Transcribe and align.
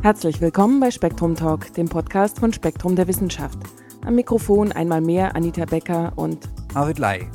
Herzlich 0.00 0.40
willkommen 0.40 0.78
bei 0.78 0.92
Spektrum 0.92 1.34
Talk, 1.34 1.74
dem 1.74 1.88
Podcast 1.88 2.38
von 2.38 2.52
Spektrum 2.52 2.94
der 2.94 3.08
Wissenschaft. 3.08 3.58
Am 4.06 4.14
Mikrofon 4.14 4.70
einmal 4.70 5.00
mehr 5.00 5.34
Anita 5.34 5.64
Becker 5.64 6.12
und 6.14 6.48
Arvid 6.72 7.00
Lai. 7.00 7.28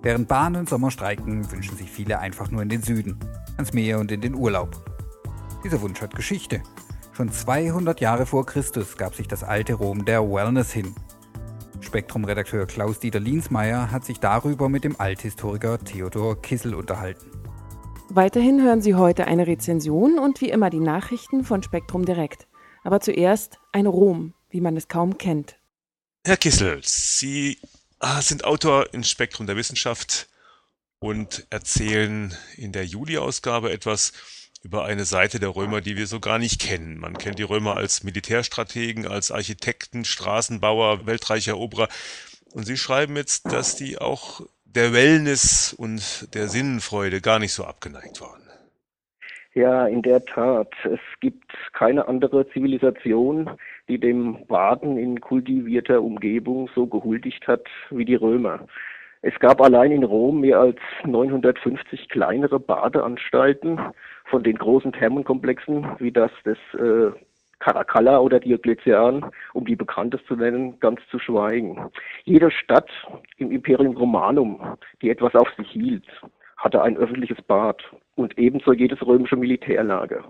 Während 0.00 0.26
Bahn- 0.26 0.56
und 0.56 0.70
Sommer 0.70 0.90
streiken, 0.90 1.52
wünschen 1.52 1.76
sich 1.76 1.90
viele 1.90 2.18
einfach 2.18 2.50
nur 2.50 2.62
in 2.62 2.70
den 2.70 2.82
Süden, 2.82 3.18
ans 3.56 3.74
Meer 3.74 4.00
und 4.00 4.10
in 4.10 4.22
den 4.22 4.34
Urlaub. 4.34 4.82
Dieser 5.62 5.82
Wunsch 5.82 6.00
hat 6.00 6.14
Geschichte. 6.14 6.62
Schon 7.12 7.30
200 7.30 8.00
Jahre 8.00 8.24
vor 8.24 8.46
Christus 8.46 8.96
gab 8.96 9.14
sich 9.14 9.28
das 9.28 9.44
alte 9.44 9.74
Rom 9.74 10.06
der 10.06 10.22
Wellness 10.22 10.72
hin. 10.72 10.94
Spektrum-Redakteur 11.80 12.64
Klaus-Dieter 12.66 13.20
Liensmeier 13.20 13.90
hat 13.90 14.06
sich 14.06 14.18
darüber 14.18 14.70
mit 14.70 14.84
dem 14.84 14.98
Althistoriker 14.98 15.78
Theodor 15.78 16.40
Kissel 16.40 16.74
unterhalten. 16.74 17.41
Weiterhin 18.14 18.60
hören 18.60 18.82
Sie 18.82 18.94
heute 18.94 19.26
eine 19.26 19.46
Rezension 19.46 20.18
und 20.18 20.42
wie 20.42 20.50
immer 20.50 20.68
die 20.68 20.80
Nachrichten 20.80 21.44
von 21.44 21.62
Spektrum 21.62 22.04
Direkt. 22.04 22.46
Aber 22.84 23.00
zuerst 23.00 23.58
ein 23.72 23.86
Rom, 23.86 24.34
wie 24.50 24.60
man 24.60 24.76
es 24.76 24.88
kaum 24.88 25.16
kennt. 25.16 25.56
Herr 26.26 26.36
Kissel, 26.36 26.82
Sie 26.84 27.58
ah, 28.00 28.20
sind 28.20 28.44
Autor 28.44 28.92
in 28.92 29.02
Spektrum 29.02 29.46
der 29.46 29.56
Wissenschaft 29.56 30.28
und 30.98 31.46
erzählen 31.48 32.36
in 32.58 32.72
der 32.72 32.84
Juli-Ausgabe 32.84 33.72
etwas 33.72 34.12
über 34.62 34.84
eine 34.84 35.06
Seite 35.06 35.40
der 35.40 35.56
Römer, 35.56 35.80
die 35.80 35.96
wir 35.96 36.06
so 36.06 36.20
gar 36.20 36.38
nicht 36.38 36.60
kennen. 36.60 36.98
Man 36.98 37.16
kennt 37.16 37.38
die 37.38 37.44
Römer 37.44 37.78
als 37.78 38.02
Militärstrategen, 38.02 39.06
als 39.06 39.30
Architekten, 39.30 40.04
Straßenbauer, 40.04 41.06
weltreicher 41.06 41.52
Eroberer. 41.52 41.88
Und 42.52 42.66
Sie 42.66 42.76
schreiben 42.76 43.16
jetzt, 43.16 43.50
dass 43.50 43.74
die 43.74 43.96
auch 43.96 44.42
der 44.74 44.92
Wellness 44.92 45.74
und 45.76 46.34
der 46.34 46.48
Sinnenfreude 46.48 47.20
gar 47.20 47.38
nicht 47.38 47.52
so 47.52 47.64
abgeneigt 47.64 48.20
waren. 48.20 48.42
Ja, 49.54 49.86
in 49.86 50.00
der 50.00 50.24
Tat. 50.24 50.72
Es 50.84 51.00
gibt 51.20 51.52
keine 51.74 52.08
andere 52.08 52.48
Zivilisation, 52.50 53.50
die 53.88 53.98
dem 53.98 54.46
Baden 54.46 54.96
in 54.96 55.20
kultivierter 55.20 56.00
Umgebung 56.00 56.70
so 56.74 56.86
gehuldigt 56.86 57.46
hat 57.46 57.66
wie 57.90 58.06
die 58.06 58.14
Römer. 58.14 58.66
Es 59.20 59.38
gab 59.38 59.60
allein 59.60 59.92
in 59.92 60.04
Rom 60.04 60.40
mehr 60.40 60.58
als 60.58 60.78
950 61.04 62.08
kleinere 62.08 62.58
Badeanstalten, 62.58 63.78
von 64.24 64.42
den 64.42 64.56
großen 64.56 64.92
Thermenkomplexen 64.92 65.86
wie 65.98 66.10
das 66.10 66.30
des 66.44 66.58
äh, 66.74 67.12
Caracalla 67.62 68.18
oder 68.18 68.40
Diokletian, 68.40 69.30
um 69.54 69.64
die 69.64 69.76
bekanntes 69.76 70.20
zu 70.26 70.34
nennen, 70.34 70.78
ganz 70.80 71.00
zu 71.10 71.18
schweigen. 71.18 71.78
Jede 72.24 72.50
Stadt 72.50 72.90
im 73.36 73.52
Imperium 73.52 73.96
Romanum, 73.96 74.76
die 75.00 75.10
etwas 75.10 75.34
auf 75.34 75.48
sich 75.56 75.70
hielt, 75.70 76.06
hatte 76.56 76.82
ein 76.82 76.96
öffentliches 76.96 77.40
Bad 77.42 77.82
und 78.16 78.36
ebenso 78.36 78.72
jedes 78.72 79.00
römische 79.06 79.36
Militärlager. 79.36 80.24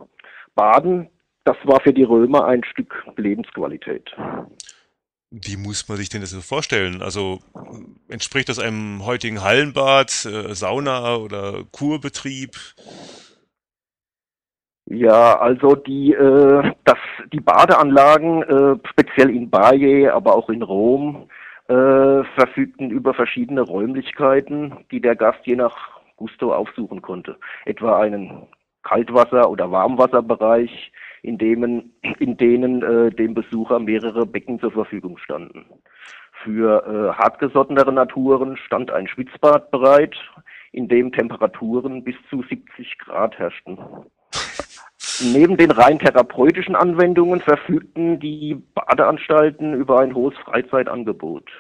Baden, 0.55 1.09
das 1.45 1.57
war 1.65 1.81
für 1.81 1.93
die 1.93 2.05
Römer 2.05 2.47
ein 2.47 2.63
Stück 2.65 2.95
Lebensqualität. 3.17 4.15
Wie 5.31 5.57
muss 5.57 5.89
man 5.89 5.97
sich 5.97 6.11
denn 6.11 6.21
das 6.21 6.31
so 6.31 6.43
vorstellen? 6.43 7.01
Also 7.01 7.41
entspricht 8.09 8.51
das 8.51 8.59
einem 8.59 9.07
heutigen 9.07 9.43
Hallenbad, 9.43 10.27
äh, 10.27 10.55
Sauna 10.55 11.17
oder 11.17 11.65
Kurbetrieb? 11.73 12.51
Ja, 14.93 15.39
also 15.39 15.75
die, 15.75 16.13
äh, 16.13 16.71
das, 16.85 16.99
die 17.33 17.41
Badeanlagen, 17.41 18.43
äh, 18.43 18.77
speziell 18.91 19.31
in 19.31 19.49
Baye, 19.49 20.11
aber 20.11 20.37
auch 20.37 20.51
in 20.51 20.61
Rom, 20.61 21.31
äh, 21.69 22.23
verfügten 22.37 22.91
über 22.91 23.15
verschiedene 23.15 23.63
Räumlichkeiten, 23.63 24.85
die 24.91 25.01
der 25.01 25.17
Gast 25.17 25.47
je 25.47 25.57
nach 25.57 25.99
Gusto 26.17 26.53
aufsuchen 26.53 27.01
konnte. 27.01 27.39
Etwa 27.65 28.01
einen 28.01 28.47
Kaltwasser- 28.83 29.49
oder 29.49 29.71
Warmwasserbereich, 29.71 30.93
in, 31.23 31.39
dem, 31.39 31.93
in 32.19 32.37
denen 32.37 32.83
äh, 32.83 33.11
dem 33.13 33.33
Besucher 33.33 33.79
mehrere 33.79 34.27
Becken 34.27 34.61
zur 34.61 34.73
Verfügung 34.73 35.17
standen. 35.17 35.65
Für 36.45 36.85
äh, 36.85 37.19
hartgesottenere 37.19 37.95
Naturen 37.95 38.59
stand 38.59 38.91
ein 38.91 39.09
Schwitzbad 39.09 39.71
bereit, 39.71 40.15
in 40.71 40.87
dem 40.89 41.13
Temperaturen 41.13 42.05
bis 42.05 42.17
zu 42.29 42.43
70 42.43 42.99
Grad 42.99 43.39
herrschten. 43.39 43.79
Neben 45.21 45.57
den 45.57 45.71
rein 45.71 45.99
therapeutischen 45.99 46.75
Anwendungen 46.75 47.41
verfügten 47.41 48.19
die 48.19 48.55
Badeanstalten 48.75 49.75
über 49.75 50.01
ein 50.01 50.15
hohes 50.15 50.37
Freizeitangebot. 50.45 51.51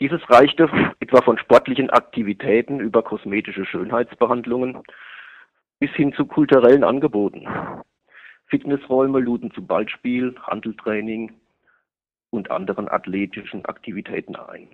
Dieses 0.00 0.20
reichte 0.28 0.68
etwa 1.00 1.22
von 1.22 1.38
sportlichen 1.38 1.90
Aktivitäten 1.90 2.80
über 2.80 3.02
kosmetische 3.02 3.64
Schönheitsbehandlungen 3.64 4.82
bis 5.78 5.90
hin 5.92 6.12
zu 6.12 6.26
kulturellen 6.26 6.84
Angeboten. 6.84 7.46
Fitnessräume 8.46 9.20
luden 9.20 9.52
zu 9.52 9.64
Ballspiel, 9.64 10.34
Handeltraining 10.42 11.32
und 12.30 12.50
anderen 12.50 12.88
athletischen 12.88 13.64
Aktivitäten 13.64 14.36
ein. 14.36 14.68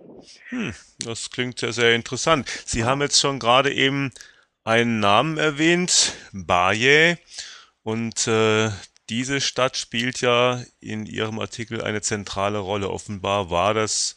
Hm, 0.48 0.72
das 1.04 1.30
klingt 1.30 1.60
ja 1.60 1.72
sehr 1.72 1.94
interessant. 1.94 2.48
Sie 2.48 2.84
haben 2.84 3.00
jetzt 3.02 3.20
schon 3.20 3.38
gerade 3.38 3.72
eben 3.72 4.12
einen 4.64 5.00
Namen 5.00 5.38
erwähnt, 5.38 6.16
Baye. 6.32 7.18
Und 7.88 8.28
äh, 8.28 8.68
diese 9.08 9.40
Stadt 9.40 9.78
spielt 9.78 10.20
ja 10.20 10.58
in 10.78 11.06
Ihrem 11.06 11.38
Artikel 11.38 11.80
eine 11.80 12.02
zentrale 12.02 12.58
Rolle. 12.58 12.90
Offenbar 12.90 13.50
war 13.50 13.72
das 13.72 14.14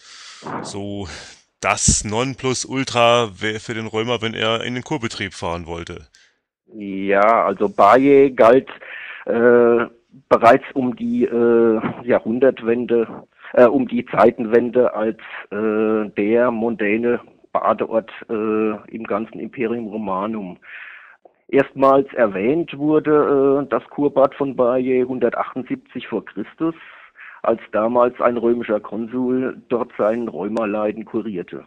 so 0.61 1.07
das 1.61 2.03
Nonplusultra 2.03 3.29
für 3.29 3.73
den 3.73 3.87
Römer, 3.87 4.21
wenn 4.21 4.33
er 4.33 4.65
in 4.65 4.73
den 4.73 4.83
Kurbetrieb 4.83 5.33
fahren 5.33 5.67
wollte. 5.67 6.05
Ja, 6.75 7.45
also 7.45 7.69
Baye 7.69 8.31
galt 8.31 8.67
äh, 9.25 9.85
bereits 10.27 10.65
um 10.73 10.93
die 10.97 11.23
äh, 11.23 11.79
Jahrhundertwende, 12.03 13.23
äh, 13.53 13.67
um 13.67 13.87
die 13.87 14.05
Zeitenwende 14.05 14.93
als 14.93 15.19
äh, 15.49 16.09
der 16.17 16.51
mondäne 16.51 17.21
Badeort 17.53 18.11
äh, 18.29 18.93
im 18.93 19.05
ganzen 19.05 19.39
Imperium 19.39 19.87
Romanum. 19.87 20.57
Erstmals 21.51 22.07
erwähnt 22.13 22.77
wurde 22.77 23.65
äh, 23.65 23.69
das 23.69 23.83
Kurbad 23.89 24.33
von 24.35 24.55
Baye 24.55 25.01
178 25.01 26.07
vor 26.07 26.23
Christus, 26.23 26.75
als 27.43 27.59
damals 27.73 28.19
ein 28.21 28.37
römischer 28.37 28.79
Konsul 28.79 29.61
dort 29.67 29.91
sein 29.97 30.29
Rheumaleiden 30.29 31.03
kurierte. 31.03 31.65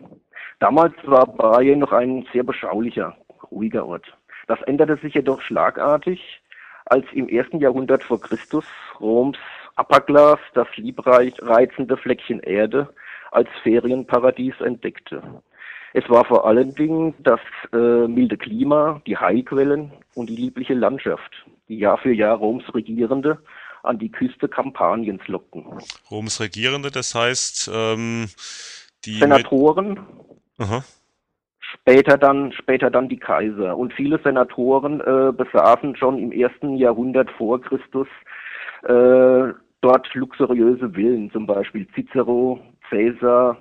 Damals 0.59 0.95
war 1.05 1.27
Baye 1.27 1.77
noch 1.77 1.93
ein 1.93 2.27
sehr 2.33 2.45
beschaulicher, 2.45 3.15
ruhiger 3.51 3.87
Ort. 3.87 4.07
Das 4.47 4.63
änderte 4.63 4.97
sich 4.97 5.13
jedoch 5.13 5.43
schlagartig, 5.43 6.41
als 6.87 7.05
im 7.13 7.29
ersten 7.29 7.59
Jahrhundert 7.59 8.03
vor 8.03 8.21
Christus 8.21 8.65
Roms 9.01 9.39
Upperglas 9.77 10.39
das 10.55 10.69
liebreizende 10.77 11.99
Fleckchen 11.99 12.41
Erde 12.41 12.89
als 13.33 13.49
Ferienparadies 13.63 14.59
entdeckte. 14.61 15.23
Es 15.97 16.11
war 16.11 16.25
vor 16.25 16.45
allen 16.45 16.75
Dingen 16.75 17.15
das 17.21 17.39
äh, 17.73 18.09
milde 18.09 18.37
Klima, 18.37 19.01
die 19.07 19.17
Heilquellen 19.17 19.93
und 20.15 20.29
die 20.29 20.35
liebliche 20.35 20.75
Landschaft, 20.75 21.47
die 21.69 21.79
Jahr 21.79 21.99
für 21.99 22.13
Jahr 22.13 22.37
Roms 22.37 22.65
Regierende 22.75 23.39
an 23.85 24.01
die 24.01 24.11
Küste 24.11 24.49
Kampaniens 24.49 25.23
lockten. 25.29 25.65
Roms 26.11 26.41
Regierende, 26.41 26.91
das 26.91 27.15
heißt 27.15 27.71
ähm, 27.73 28.27
die 29.05 29.21
Senatoren, 29.21 30.01
später 31.61 32.19
dann 32.19 32.51
später 32.51 32.91
dann 32.91 33.09
die 33.09 33.19
Kaiser 33.19 33.77
und 33.77 33.93
viele 33.93 34.21
Senatoren 34.21 35.01
äh, 35.01 35.33
besaßen 35.33 35.95
schon 35.95 36.19
im 36.19 36.33
ersten 36.33 36.77
Jahrhundert 36.77 37.31
vor 37.39 37.61
Christus 37.61 38.09
äh, 38.83 39.53
dort 39.81 40.13
luxuriöse 40.15 40.91
Villen, 40.91 41.31
zum 41.31 41.47
Beispiel 41.47 41.87
Cicero, 41.95 42.59
Caesar, 42.91 43.59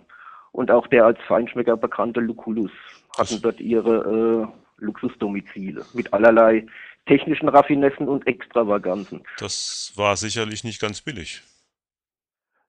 und 0.53 0.71
auch 0.71 0.87
der 0.87 1.05
als 1.05 1.19
Feinschmecker 1.27 1.75
bekannte 1.75 2.21
Lucullus 2.21 2.71
hatten 3.17 3.41
dort 3.41 3.59
ihre 3.59 4.47
äh, 4.47 4.83
Luxusdomizile 4.83 5.83
mit 5.93 6.13
allerlei 6.13 6.65
technischen 7.05 7.49
Raffinessen 7.49 8.07
und 8.07 8.25
Extravaganzen. 8.27 9.23
Das 9.39 9.91
war 9.97 10.15
sicherlich 10.15 10.63
nicht 10.63 10.79
ganz 10.79 11.01
billig. 11.01 11.41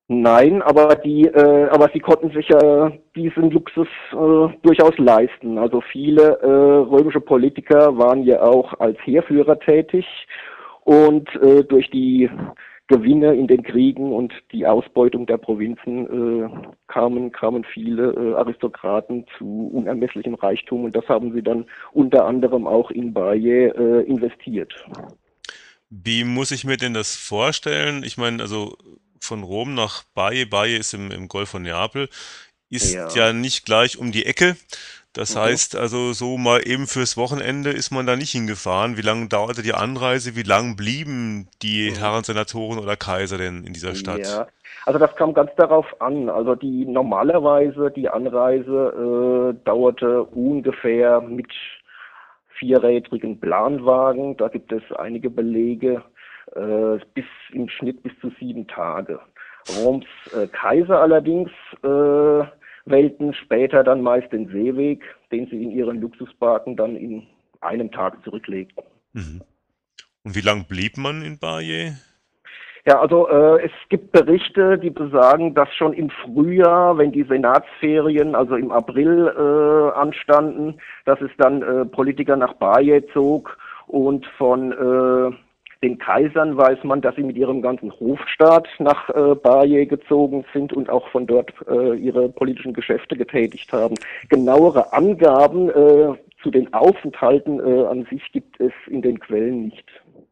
Nein, 0.07 0.61
aber 0.61 0.97
die, 0.97 1.27
äh, 1.27 1.69
aber 1.71 1.89
sie 1.95 2.01
konnten 2.01 2.31
sich 2.31 2.51
äh, 2.51 2.99
diesen 3.17 3.51
Luxus 3.51 3.89
äh, 4.13 4.57
durchaus 4.63 4.99
leisten. 4.99 5.57
Also 5.57 5.81
viele 5.81 6.39
äh, 6.43 6.47
römische 6.47 7.21
Politiker 7.21 7.97
waren 7.97 8.23
ja 8.25 8.43
auch 8.43 8.79
als 8.81 8.99
Heerführer 9.05 9.59
tätig 9.61 10.05
und 10.83 11.35
äh, 11.37 11.65
durch 11.65 11.89
die 11.91 12.29
Gewinne 12.87 13.35
in 13.35 13.47
den 13.47 13.63
Kriegen 13.63 14.13
und 14.13 14.33
die 14.53 14.67
Ausbeutung 14.67 15.27
der 15.27 15.39
Provinzen 15.39 16.07
äh, 16.07 16.49
kamen, 16.87 17.33
kamen 17.33 17.65
viele 17.65 18.13
äh, 18.13 18.35
Aristokraten 18.35 19.25
zu 19.39 19.71
unermesslichem 19.73 20.35
Reichtum 20.35 20.85
und 20.85 20.95
das 20.95 21.09
haben 21.09 21.33
sie 21.33 21.43
dann 21.43 21.65
unter 21.93 22.27
anderem 22.27 22.67
auch 22.67 22.91
in 22.91 23.15
Baye 23.15 23.69
äh, 23.69 24.03
investiert. 24.03 24.75
Wie 25.89 26.25
muss 26.25 26.51
ich 26.51 26.65
mir 26.65 26.77
denn 26.77 26.93
das 26.93 27.17
vorstellen? 27.17 28.03
Ich 28.05 28.19
meine, 28.19 28.43
also 28.43 28.77
von 29.19 29.43
Rom 29.43 29.75
nach 29.75 30.05
Baye, 30.15 30.45
Baye 30.45 30.77
ist 30.77 30.93
im, 30.93 31.11
im 31.11 31.29
Golf 31.29 31.49
von 31.49 31.63
Neapel, 31.63 32.11
ist 32.69 32.93
ja. 32.93 33.09
ja 33.15 33.33
nicht 33.33 33.65
gleich 33.65 33.97
um 33.97 34.13
die 34.13 34.27
Ecke. 34.27 34.57
Das 35.15 35.35
Mhm. 35.35 35.41
heißt 35.41 35.77
also, 35.77 36.13
so 36.13 36.37
mal 36.37 36.61
eben 36.67 36.87
fürs 36.87 37.17
Wochenende 37.17 37.71
ist 37.71 37.93
man 37.93 38.05
da 38.07 38.17
nicht 38.17 38.33
hingefahren. 38.33 38.97
Wie 38.97 39.03
lange 39.03 39.29
dauerte 39.29 39.63
die 39.63 39.73
Anreise? 39.73 40.35
Wie 40.37 40.43
lang 40.43 40.77
blieben 40.77 41.49
die 41.63 41.91
Mhm. 41.91 41.95
Herren 41.97 42.25
Senatoren 42.25 42.79
oder 42.81 42.97
Kaiser 42.97 43.39
denn 43.39 43.65
in 43.65 43.73
dieser 43.73 43.95
Stadt? 43.95 44.19
Ja, 44.27 44.49
also 44.87 44.99
das 44.99 45.15
kam 45.15 45.33
ganz 45.33 45.53
darauf 45.57 45.87
an. 46.01 46.29
Also 46.29 46.57
die 46.57 46.85
normalerweise 46.85 47.93
die 47.93 48.09
Anreise 48.09 49.55
äh, 49.55 49.65
dauerte 49.65 50.25
ungefähr 50.25 51.21
mit 51.21 51.51
vierrädrigen 52.59 53.39
Planwagen. 53.41 54.37
Da 54.37 54.49
gibt 54.49 54.73
es 54.73 54.83
einige 54.97 55.31
Belege 55.31 56.03
äh, 56.57 56.99
bis 57.15 57.25
im 57.53 57.69
Schnitt 57.69 58.03
bis 58.03 58.13
zu 58.21 58.31
sieben 58.41 58.67
Tage. 58.67 59.21
Roms 59.79 60.07
äh, 60.37 60.47
Kaiser 60.49 61.01
allerdings 61.01 61.51
äh, 61.83 62.45
wählten 62.87 63.35
später 63.35 63.83
dann 63.83 64.03
meist 64.03 64.33
den 64.33 64.49
Seeweg, 64.49 65.03
den 65.33 65.47
sie 65.47 65.63
in 65.63 65.71
ihren 65.71 66.01
Luxusbarken 66.01 66.77
dann 66.77 66.97
in 66.97 67.27
einem 67.61 67.91
Tag 67.91 68.23
zurücklegten. 68.25 68.85
Mhm. 69.13 69.43
Und 70.25 70.37
wie 70.37 70.41
lang 70.41 70.65
blieb 70.65 70.97
man 70.97 71.23
in 71.23 71.39
Baye? 71.39 71.97
Ja, 72.87 73.01
also 73.01 73.29
äh, 73.29 73.65
es 73.65 73.73
gibt 73.89 74.13
Berichte, 74.13 74.79
die 74.79 74.91
besagen, 74.91 75.55
dass 75.55 75.73
schon 75.75 75.95
im 75.95 76.11
Frühjahr, 76.11 76.99
wenn 76.99 77.13
die 77.13 77.23
Senatsferien, 77.23 78.35
also 78.35 78.57
im 78.57 78.71
April 78.71 79.29
äh, 79.29 79.99
anstanden, 79.99 80.79
dass 81.07 81.19
es 81.23 81.31
dann 81.39 81.63
äh, 81.63 81.87
Politiker 81.87 82.37
nach 82.37 82.53
Baye 82.55 83.03
zog 83.15 83.57
und 83.87 84.27
von 84.37 84.73
äh, 84.73 85.37
den 85.85 85.99
Kaisern 85.99 86.57
weiß 86.57 86.83
man, 86.85 87.03
dass 87.03 87.15
sie 87.15 87.23
mit 87.23 87.37
ihrem 87.37 87.61
ganzen 87.61 87.93
Hofstaat 88.01 88.67
nach 88.79 89.11
äh, 89.11 89.35
Baye 89.35 89.85
gezogen 89.85 90.47
sind 90.55 90.73
und 90.73 90.89
auch 90.89 91.07
von 91.09 91.27
dort 91.27 91.53
äh, 91.69 91.95
ihre 91.97 92.31
politischen 92.31 92.73
Geschäfte 92.73 93.17
getätigt 93.17 93.71
haben. 93.71 93.95
Genauere 94.31 94.95
Angaben 94.95 95.69
äh, 95.69 96.15
zu 96.43 96.51
den 96.51 96.73
Aufenthalten 96.73 97.61
äh, 97.61 97.85
an 97.85 98.07
sich 98.09 98.33
gibt 98.33 98.59
es 98.61 98.73
in 98.87 99.03
den 99.03 99.21
Quellen 99.21 99.65
nicht. 99.65 99.85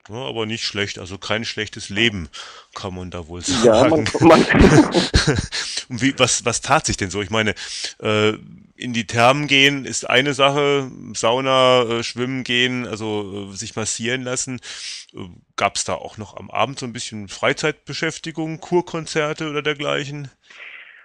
Ja, 0.09 0.17
aber 0.17 0.47
nicht 0.47 0.65
schlecht, 0.65 0.99
also 0.99 1.17
kein 1.17 1.45
schlechtes 1.45 1.89
Leben, 1.89 2.29
kann 2.75 2.95
man 2.95 3.11
da 3.11 3.29
wohl 3.29 3.41
Ja, 3.65 3.79
sagen. 3.79 4.09
man, 4.21 4.29
man 4.29 4.47
Und 5.89 6.03
wie, 6.03 6.19
was, 6.19 6.45
was 6.45 6.61
tat 6.61 6.87
sich 6.87 6.97
denn 6.97 7.11
so? 7.11 7.23
Ich 7.23 7.31
meine, 7.31 7.55
äh, 8.01 8.33
in 8.77 8.93
die 8.93 9.07
Thermen 9.07 9.47
gehen 9.47 9.85
ist 9.85 10.09
eine 10.09 10.35
Sache, 10.35 10.91
Sauna, 11.15 11.83
äh, 11.83 12.03
schwimmen 12.03 12.43
gehen, 12.43 12.87
also 12.87 13.51
äh, 13.53 13.57
sich 13.57 13.77
massieren 13.77 14.23
lassen. 14.23 14.61
Äh, 15.15 15.29
Gab 15.57 15.77
es 15.77 15.85
da 15.85 15.95
auch 15.95 16.17
noch 16.19 16.37
am 16.37 16.51
Abend 16.51 16.81
so 16.81 16.87
ein 16.87 16.93
bisschen 16.93 17.29
Freizeitbeschäftigung, 17.29 18.59
Kurkonzerte 18.61 19.49
oder 19.49 19.63
dergleichen? 19.63 20.31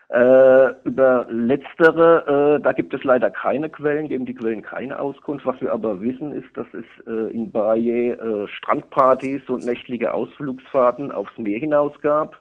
Äh, 0.10 0.70
über 0.86 1.26
letztere, 1.30 2.56
äh, 2.58 2.64
da 2.64 2.72
gibt 2.72 2.94
es 2.94 3.04
leider 3.04 3.30
keine 3.30 3.70
Quellen, 3.70 4.08
geben 4.08 4.26
die 4.26 4.36
Quellen 4.36 4.62
keine 4.62 5.00
Auskunft. 5.00 5.46
Was 5.46 5.60
wir 5.60 5.74
aber 5.74 6.00
wissen, 6.00 6.32
ist, 6.32 6.56
dass 6.56 6.68
es 6.74 6.86
äh, 7.06 7.34
in 7.34 7.52
Baye 7.52 8.12
äh, 8.12 8.48
Strandpartys 8.48 9.42
und 9.50 9.66
nächtliche 9.66 10.14
Ausflugsfahrten 10.14 11.12
aufs 11.12 11.38
Meer 11.38 11.60
hinaus 11.60 11.92
gab. 12.02 12.40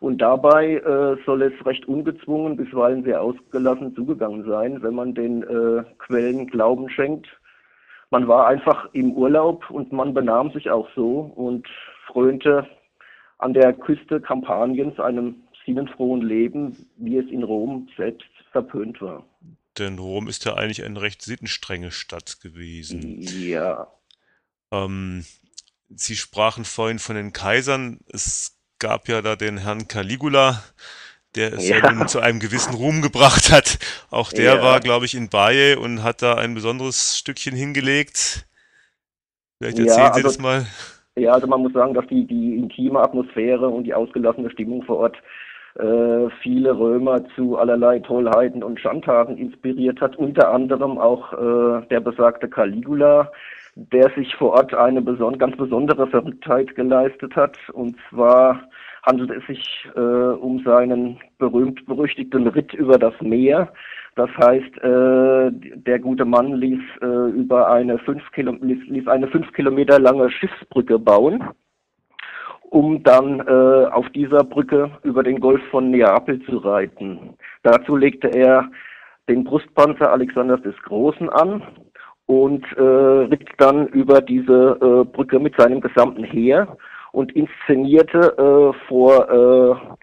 Und 0.00 0.20
dabei 0.20 0.74
äh, 0.74 1.16
soll 1.24 1.40
es 1.40 1.66
recht 1.66 1.88
ungezwungen, 1.88 2.56
bisweilen 2.56 3.02
sehr 3.02 3.22
ausgelassen 3.22 3.94
zugegangen 3.94 4.44
sein, 4.44 4.82
wenn 4.82 4.94
man 4.94 5.14
den 5.14 5.42
äh, 5.42 5.84
Quellen 5.96 6.46
Glauben 6.48 6.90
schenkt. 6.90 7.28
Man 8.10 8.28
war 8.28 8.46
einfach 8.46 8.90
im 8.92 9.12
Urlaub 9.12 9.70
und 9.70 9.90
man 9.90 10.12
benahm 10.12 10.50
sich 10.50 10.70
auch 10.70 10.88
so 10.94 11.32
und 11.34 11.66
frönte 12.06 12.66
an 13.38 13.54
der 13.54 13.72
Küste 13.72 14.20
Kampaniens 14.20 15.00
einem 15.00 15.36
sinnenfrohen 15.66 16.22
Leben, 16.22 16.86
wie 16.96 17.18
es 17.18 17.28
in 17.30 17.42
Rom 17.42 17.88
selbst 17.96 18.28
verpönt 18.52 19.00
war. 19.02 19.24
Denn 19.78 19.98
Rom 19.98 20.26
ist 20.28 20.44
ja 20.46 20.54
eigentlich 20.54 20.84
eine 20.84 21.02
recht 21.02 21.20
sittenstrenge 21.20 21.90
Stadt 21.90 22.40
gewesen. 22.40 23.20
Ja, 23.20 23.88
Ähm, 24.72 25.24
Sie 25.88 26.16
sprachen 26.16 26.64
vorhin 26.64 26.98
von 26.98 27.14
den 27.14 27.32
Kaisern. 27.32 28.00
Es 28.12 28.58
gab 28.80 29.08
ja 29.08 29.22
da 29.22 29.36
den 29.36 29.58
Herrn 29.58 29.86
Caligula, 29.86 30.62
der 31.36 31.52
es 31.52 31.68
ja, 31.68 31.76
Ja. 31.78 31.92
nun 31.92 32.08
zu 32.08 32.18
einem 32.18 32.40
gewissen 32.40 32.74
Ruhm 32.74 33.02
gebracht 33.02 33.52
hat. 33.52 33.78
Auch 34.10 34.32
der 34.32 34.56
Ja. 34.56 34.62
war, 34.62 34.80
glaube 34.80 35.04
ich, 35.06 35.14
in 35.14 35.28
Baye 35.28 35.76
und 35.76 36.02
hat 36.02 36.22
da 36.22 36.34
ein 36.34 36.54
besonderes 36.54 37.16
Stückchen 37.18 37.54
hingelegt. 37.54 38.46
Vielleicht 39.58 39.78
Ja, 39.78 39.84
erzählen 39.84 40.06
Sie 40.06 40.12
also- 40.14 40.28
das 40.28 40.38
mal. 40.38 40.66
ja, 41.16 41.30
also 41.32 41.46
man 41.46 41.60
muss 41.62 41.72
sagen, 41.72 41.94
dass 41.94 42.06
die, 42.08 42.26
die 42.26 42.56
intime 42.56 42.98
Atmosphäre 43.00 43.68
und 43.68 43.84
die 43.84 43.94
ausgelassene 43.94 44.50
Stimmung 44.50 44.82
vor 44.82 44.96
Ort 44.98 45.16
äh, 45.78 46.30
viele 46.42 46.78
Römer 46.78 47.22
zu 47.34 47.58
allerlei 47.58 47.98
Tollheiten 47.98 48.62
und 48.62 48.80
Schandtaten 48.80 49.36
inspiriert 49.36 50.00
hat, 50.00 50.16
unter 50.16 50.52
anderem 50.52 50.98
auch 50.98 51.32
äh, 51.32 51.86
der 51.88 52.00
besagte 52.00 52.48
Caligula, 52.48 53.30
der 53.74 54.10
sich 54.16 54.34
vor 54.36 54.52
Ort 54.52 54.74
eine 54.74 55.02
beson 55.02 55.38
ganz 55.38 55.56
besondere 55.56 56.06
Verrücktheit 56.06 56.74
geleistet 56.76 57.36
hat. 57.36 57.58
Und 57.74 57.96
zwar 58.08 58.62
handelt 59.02 59.30
es 59.30 59.46
sich 59.46 59.86
äh, 59.94 60.00
um 60.00 60.62
seinen 60.64 61.18
berühmt-berüchtigten 61.38 62.46
Ritt 62.48 62.72
über 62.72 62.98
das 62.98 63.14
Meer. 63.20 63.70
Das 64.14 64.30
heißt, 64.38 64.78
äh, 64.78 65.50
der 65.52 65.98
gute 65.98 66.24
Mann 66.24 66.54
ließ, 66.54 66.80
äh, 67.02 67.30
über 67.32 67.70
eine 67.70 67.98
fünf 67.98 68.22
ließ, 68.34 68.88
ließ 68.88 69.08
eine 69.08 69.28
fünf 69.28 69.52
Kilometer 69.52 69.98
lange 69.98 70.30
Schiffsbrücke 70.30 70.98
bauen 70.98 71.44
um 72.70 73.02
dann 73.02 73.40
äh, 73.40 73.86
auf 73.86 74.08
dieser 74.10 74.44
Brücke 74.44 74.90
über 75.02 75.22
den 75.22 75.40
Golf 75.40 75.62
von 75.70 75.90
Neapel 75.90 76.42
zu 76.46 76.58
reiten. 76.58 77.34
Dazu 77.62 77.96
legte 77.96 78.28
er 78.28 78.68
den 79.28 79.44
Brustpanzer 79.44 80.12
Alexanders 80.12 80.62
des 80.62 80.76
Großen 80.82 81.28
an 81.30 81.62
und 82.26 82.64
äh, 82.76 82.82
ritt 82.82 83.48
dann 83.58 83.86
über 83.88 84.20
diese 84.20 84.78
äh, 84.80 85.04
Brücke 85.04 85.38
mit 85.38 85.54
seinem 85.56 85.80
gesamten 85.80 86.24
Heer 86.24 86.76
und 87.12 87.34
inszenierte 87.34 88.34
äh, 88.36 88.88
vor 88.88 89.30
äh, 89.30 89.94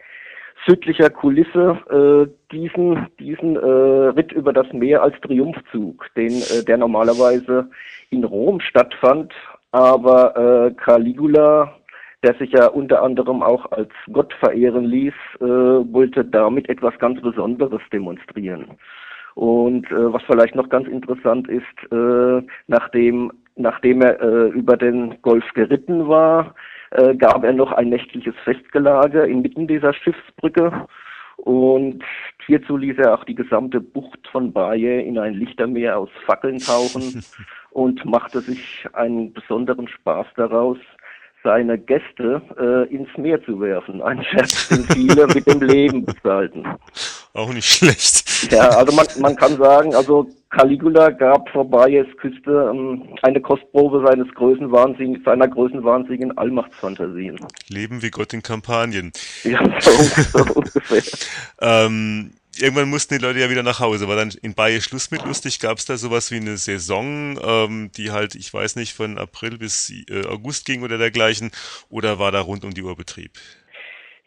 südlicher 0.65 1.09
Kulisse 1.09 1.77
äh, 1.89 2.31
diesen 2.51 3.07
diesen 3.19 3.57
äh, 3.57 4.09
Ritt 4.15 4.31
über 4.31 4.53
das 4.53 4.71
Meer 4.71 5.03
als 5.03 5.19
Triumphzug, 5.21 6.05
den 6.15 6.41
der 6.65 6.77
normalerweise 6.77 7.69
in 8.09 8.23
Rom 8.23 8.59
stattfand, 8.61 9.33
aber 9.71 10.71
Caligula 10.77 11.73
der 12.23 12.33
sich 12.35 12.51
ja 12.51 12.67
unter 12.67 13.03
anderem 13.03 13.43
auch 13.43 13.71
als 13.71 13.91
Gott 14.11 14.33
verehren 14.39 14.85
ließ, 14.85 15.13
äh, 15.41 15.43
wollte 15.43 16.23
damit 16.23 16.69
etwas 16.69 16.97
ganz 16.99 17.21
Besonderes 17.21 17.81
demonstrieren. 17.91 18.77
Und 19.35 19.89
äh, 19.91 20.13
was 20.13 20.23
vielleicht 20.23 20.55
noch 20.55 20.69
ganz 20.69 20.87
interessant 20.87 21.49
ist, 21.49 21.91
äh, 21.91 22.41
nachdem, 22.67 23.31
nachdem 23.55 24.01
er 24.01 24.21
äh, 24.21 24.49
über 24.49 24.77
den 24.77 25.21
Golf 25.21 25.45
geritten 25.53 26.07
war, 26.07 26.55
äh, 26.91 27.15
gab 27.15 27.43
er 27.43 27.53
noch 27.53 27.71
ein 27.71 27.89
nächtliches 27.89 28.35
Festgelage 28.43 29.21
inmitten 29.23 29.67
dieser 29.67 29.93
Schiffsbrücke. 29.93 30.87
Und 31.37 32.03
hierzu 32.45 32.77
ließ 32.77 32.97
er 32.99 33.15
auch 33.15 33.23
die 33.23 33.35
gesamte 33.35 33.81
Bucht 33.81 34.27
von 34.31 34.53
Baye 34.53 35.01
in 35.01 35.17
ein 35.17 35.33
Lichtermeer 35.33 35.97
aus 35.97 36.09
Fackeln 36.25 36.59
tauchen 36.59 37.23
und 37.71 38.05
machte 38.05 38.39
sich 38.41 38.87
einen 38.93 39.33
besonderen 39.33 39.87
Spaß 39.87 40.27
daraus, 40.35 40.77
seine 41.43 41.77
Gäste 41.77 42.41
äh, 42.57 42.93
ins 42.93 43.09
Meer 43.17 43.43
zu 43.43 43.59
werfen. 43.59 44.01
Ein 44.01 44.23
Scherz, 44.23 44.69
den 44.69 44.83
viele 44.85 45.27
mit 45.27 45.45
dem 45.45 45.61
Leben 45.61 46.05
bezahlten. 46.05 46.65
Auch 47.33 47.51
nicht 47.51 47.67
schlecht. 47.67 48.51
Ja, 48.51 48.69
also 48.69 48.95
man, 48.95 49.07
man 49.19 49.35
kann 49.35 49.57
sagen, 49.57 49.95
also 49.95 50.27
Caligula 50.49 51.09
gab 51.09 51.49
vor 51.49 51.69
Bayes 51.69 52.05
Küste 52.17 52.71
ähm, 52.71 53.15
eine 53.23 53.41
Kostprobe 53.41 54.05
seines 54.05 54.31
Größenwahnsinns, 54.35 55.23
seiner 55.25 55.47
größenwahnsinnigen 55.47 56.37
Allmachtsfantasien. 56.37 57.39
Leben 57.69 58.03
wie 58.03 58.11
Gott 58.11 58.33
in 58.33 58.43
Kampagnen. 58.43 59.11
Ja, 59.43 59.59
so, 59.79 59.91
so 59.91 60.53
ungefähr. 60.55 61.01
Ähm, 61.61 62.33
irgendwann 62.59 62.89
mussten 62.89 63.15
die 63.17 63.23
Leute 63.23 63.39
ja 63.39 63.49
wieder 63.49 63.63
nach 63.63 63.79
Hause. 63.79 64.07
War 64.07 64.15
dann 64.15 64.31
in 64.41 64.53
Baye 64.53 64.81
Schluss 64.81 65.11
mit 65.11 65.25
lustig? 65.25 65.59
Gab 65.59 65.77
es 65.77 65.85
da 65.85 65.97
sowas 65.97 66.31
wie 66.31 66.37
eine 66.37 66.57
Saison, 66.57 67.39
ähm, 67.45 67.91
die 67.95 68.11
halt, 68.11 68.35
ich 68.35 68.53
weiß 68.53 68.75
nicht, 68.75 68.93
von 68.93 69.17
April 69.17 69.57
bis 69.57 69.91
äh, 70.09 70.27
August 70.27 70.65
ging 70.65 70.83
oder 70.83 70.97
dergleichen? 70.97 71.51
Oder 71.89 72.19
war 72.19 72.31
da 72.31 72.41
rund 72.41 72.63
um 72.63 72.71
die 72.71 72.83
Uhr 72.83 72.95
Betrieb? 72.95 73.31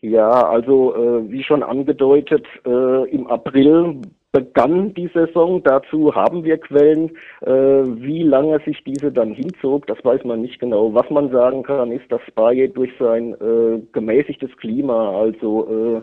Ja, 0.02 0.30
also 0.30 0.94
äh, 0.94 1.30
wie 1.30 1.42
schon 1.42 1.62
angedeutet, 1.62 2.46
äh, 2.64 3.10
im 3.10 3.26
April 3.28 4.02
begann 4.36 4.92
die 4.92 5.08
Saison. 5.14 5.62
Dazu 5.62 6.14
haben 6.14 6.44
wir 6.44 6.58
Quellen. 6.58 7.10
Äh, 7.40 7.50
wie 7.50 8.22
lange 8.22 8.60
sich 8.66 8.84
diese 8.84 9.10
dann 9.10 9.32
hinzog, 9.32 9.86
das 9.86 10.04
weiß 10.04 10.24
man 10.24 10.42
nicht 10.42 10.60
genau. 10.60 10.92
Was 10.92 11.08
man 11.08 11.30
sagen 11.30 11.62
kann, 11.62 11.90
ist, 11.90 12.12
dass 12.12 12.20
Baye 12.34 12.68
durch 12.68 12.92
sein 12.98 13.34
äh, 13.40 13.80
gemäßigtes 13.92 14.54
Klima, 14.58 15.18
also 15.18 16.02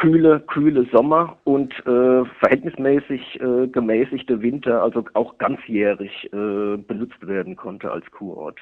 kühle, 0.00 0.40
kühle 0.40 0.86
Sommer 0.92 1.38
und 1.44 1.72
äh, 1.86 2.24
verhältnismäßig 2.40 3.40
äh, 3.40 3.66
gemäßigte 3.68 4.40
Winter, 4.42 4.82
also 4.82 5.04
auch 5.14 5.38
ganzjährig 5.38 6.24
äh, 6.32 6.76
benutzt 6.76 7.26
werden 7.26 7.56
konnte 7.56 7.90
als 7.90 8.10
Kurort. 8.10 8.58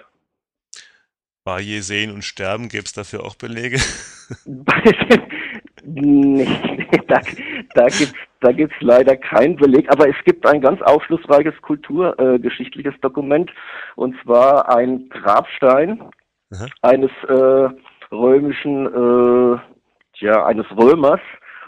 Baye 1.44 1.80
sehen 1.80 2.12
und 2.12 2.24
sterben, 2.24 2.68
gäbe 2.68 2.84
es 2.84 2.92
dafür 2.92 3.24
auch 3.24 3.36
Belege? 3.36 3.78
nee, 5.84 6.46
da, 7.06 7.20
da 7.74 7.86
gibt's 7.86 8.28
da 8.40 8.52
gibt's 8.52 8.76
leider 8.80 9.16
keinen 9.16 9.56
Beleg, 9.56 9.90
aber 9.90 10.08
es 10.08 10.14
gibt 10.24 10.46
ein 10.46 10.60
ganz 10.60 10.80
aufschlussreiches 10.82 11.60
kulturgeschichtliches 11.62 12.94
äh, 12.94 12.98
Dokument 13.00 13.50
und 13.96 14.14
zwar 14.22 14.68
ein 14.76 15.08
Grabstein 15.08 16.00
Aha. 16.52 16.66
eines 16.82 17.10
äh, 17.28 17.68
römischen, 18.14 18.86
äh, 18.86 19.58
ja, 20.20 20.44
eines 20.46 20.66
Römers 20.76 21.20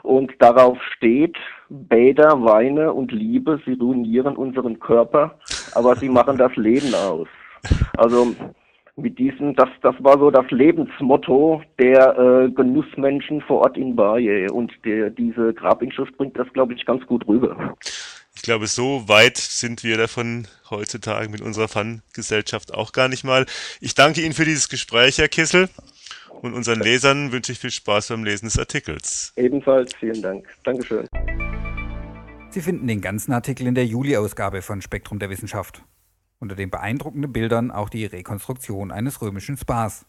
und 0.03 0.33
darauf 0.39 0.79
steht 0.97 1.37
Bäder, 1.69 2.43
Weine 2.45 2.93
und 2.93 3.13
Liebe, 3.13 3.61
sie 3.65 3.75
ruinieren 3.75 4.37
unseren 4.37 4.81
Körper, 4.81 5.39
aber 5.75 5.97
sie 5.97 6.09
machen 6.09 6.37
das 6.37 6.55
Leben 6.57 6.95
aus. 6.95 7.29
Also 7.97 8.35
mit 8.97 9.19
diesem, 9.19 9.55
das, 9.55 9.69
das 9.83 9.95
war 10.01 10.19
so 10.19 10.31
das 10.31 10.51
Lebensmotto 10.51 11.63
der 11.79 12.19
äh, 12.19 12.51
Genussmenschen 12.51 13.41
vor 13.43 13.61
Ort 13.61 13.77
in 13.77 13.97
Baye 13.97 14.51
und 14.51 14.73
der, 14.85 15.11
diese 15.11 15.55
Grabinschrift 15.55 16.17
bringt 16.17 16.39
das, 16.39 16.53
glaube 16.53 16.75
ich, 16.75 16.85
ganz 16.85 17.07
gut 17.07 17.27
rüber. 17.27 17.77
Ich 18.35 18.43
glaube, 18.43 18.67
so 18.67 19.09
weit 19.09 19.37
sind 19.37 19.85
wir 19.85 19.97
davon 19.99 20.47
heutzutage 20.71 21.29
mit 21.29 21.41
unserer 21.41 21.69
Fun-Gesellschaft 21.69 22.73
auch 22.73 22.93
gar 22.93 23.09
nicht 23.09 23.25
mal. 23.25 23.45
Ich 23.81 23.95
danke 23.95 24.23
Ihnen 24.23 24.33
für 24.33 24.45
dieses 24.45 24.69
Gespräch, 24.69 25.19
Herr 25.19 25.29
Kissel. 25.29 25.69
Und 26.43 26.55
unseren 26.55 26.81
Lesern 26.81 27.33
wünsche 27.33 27.53
ich 27.53 27.59
viel 27.59 27.71
Spaß 27.71 28.09
beim 28.09 28.25
Lesen 28.25 28.47
des 28.47 28.59
Artikels. 28.59 29.33
Ebenfalls 29.37 29.95
vielen 29.95 30.23
Dank. 30.23 30.49
Dankeschön. 30.65 31.07
Sie 32.49 32.63
finden 32.63 32.87
den 32.87 33.03
ganzen 33.03 33.33
Artikel 33.33 33.67
in 33.67 33.75
der 33.75 33.87
Juli-Ausgabe 33.87 34.63
von 34.63 34.81
Spektrum 34.81 35.19
der 35.19 35.29
Wissenschaft. 35.29 35.85
Unter 36.39 36.57
den 36.57 36.71
beeindruckenden 36.71 37.33
Bildern 37.33 37.71
auch 37.71 37.91
die 37.91 38.07
Rekonstruktion 38.07 38.91
eines 38.91 39.21
römischen 39.21 39.59
Spas. 39.59 40.07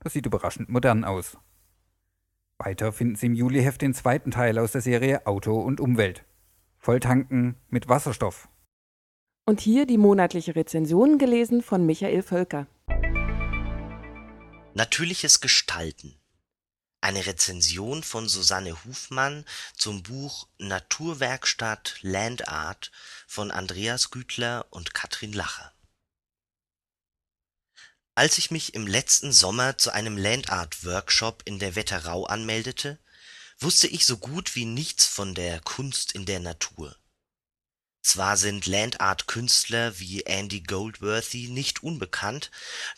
Das 0.00 0.12
sieht 0.12 0.26
überraschend 0.26 0.68
modern 0.68 1.04
aus. 1.04 1.38
Weiter 2.58 2.92
finden 2.92 3.14
Sie 3.14 3.26
im 3.26 3.34
Juliheft 3.34 3.80
den 3.80 3.94
zweiten 3.94 4.32
Teil 4.32 4.58
aus 4.58 4.72
der 4.72 4.80
Serie 4.80 5.26
Auto 5.26 5.60
und 5.60 5.80
Umwelt. 5.80 6.24
Volltanken 6.78 7.54
mit 7.70 7.88
Wasserstoff. 7.88 8.48
Und 9.46 9.60
hier 9.60 9.86
die 9.86 9.96
monatliche 9.96 10.56
Rezension 10.56 11.18
gelesen 11.18 11.62
von 11.62 11.86
Michael 11.86 12.22
Völker. 12.22 12.66
Natürliches 14.78 15.40
Gestalten. 15.40 16.20
Eine 17.00 17.26
Rezension 17.26 18.04
von 18.04 18.28
Susanne 18.28 18.84
Hufmann 18.84 19.44
zum 19.74 20.04
Buch 20.04 20.46
Naturwerkstatt 20.58 21.96
Land 22.02 22.46
Art 22.46 22.92
von 23.26 23.50
Andreas 23.50 24.12
Güthler 24.12 24.68
und 24.70 24.94
Katrin 24.94 25.32
Lacher. 25.32 25.74
Als 28.14 28.38
ich 28.38 28.52
mich 28.52 28.74
im 28.74 28.86
letzten 28.86 29.32
Sommer 29.32 29.78
zu 29.78 29.90
einem 29.90 30.16
Land 30.16 30.50
Art 30.50 30.84
Workshop 30.84 31.42
in 31.44 31.58
der 31.58 31.74
Wetterau 31.74 32.26
anmeldete, 32.26 33.00
wusste 33.58 33.88
ich 33.88 34.06
so 34.06 34.16
gut 34.16 34.54
wie 34.54 34.64
nichts 34.64 35.06
von 35.06 35.34
der 35.34 35.58
Kunst 35.58 36.12
in 36.12 36.24
der 36.24 36.38
Natur 36.38 36.96
zwar 38.02 38.36
sind 38.36 38.66
Landart-Künstler 38.66 39.98
wie 39.98 40.22
Andy 40.22 40.60
Goldworthy 40.60 41.48
nicht 41.48 41.82
unbekannt, 41.82 42.50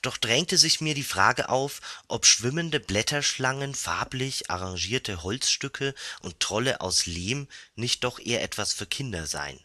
doch 0.02 0.16
drängte 0.16 0.58
sich 0.58 0.80
mir 0.80 0.94
die 0.94 1.02
Frage 1.02 1.48
auf, 1.48 1.80
ob 2.08 2.26
schwimmende 2.26 2.80
Blätterschlangen, 2.80 3.74
farblich 3.74 4.50
arrangierte 4.50 5.22
Holzstücke 5.22 5.94
und 6.20 6.40
Trolle 6.40 6.80
aus 6.80 7.06
Lehm 7.06 7.48
nicht 7.74 8.04
doch 8.04 8.18
eher 8.18 8.42
etwas 8.42 8.72
für 8.72 8.86
Kinder 8.86 9.26
seien. 9.26 9.58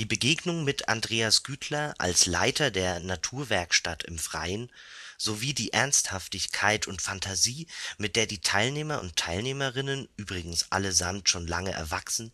Die 0.00 0.06
Begegnung 0.06 0.64
mit 0.64 0.88
Andreas 0.88 1.44
Güthler 1.44 1.94
als 1.98 2.26
Leiter 2.26 2.72
der 2.72 2.98
Naturwerkstatt 2.98 4.02
im 4.02 4.18
Freien 4.18 4.72
sowie 5.18 5.54
die 5.54 5.72
Ernsthaftigkeit 5.72 6.88
und 6.88 7.00
Fantasie, 7.00 7.68
mit 7.96 8.16
der 8.16 8.26
die 8.26 8.40
Teilnehmer 8.40 9.00
und 9.00 9.14
Teilnehmerinnen, 9.14 10.08
übrigens 10.16 10.72
allesamt 10.72 11.28
schon 11.28 11.46
lange 11.46 11.70
erwachsen 11.70 12.32